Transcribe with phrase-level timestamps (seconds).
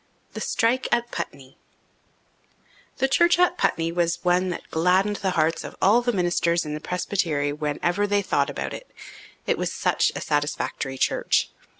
[0.33, 1.59] The Strike at Putney
[2.97, 6.73] The church at Putney was one that gladdened the hearts of all the ministers in
[6.73, 8.89] the presbytery whenever they thought about it.
[9.45, 11.51] It was such a satisfactory church.